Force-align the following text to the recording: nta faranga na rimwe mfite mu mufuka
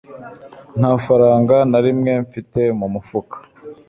nta 0.79 0.91
faranga 1.05 1.57
na 1.71 1.79
rimwe 1.85 2.11
mfite 2.25 2.61
mu 2.79 2.87
mufuka 2.93 3.37